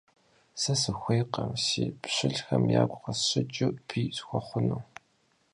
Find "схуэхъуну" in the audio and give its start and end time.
4.17-4.81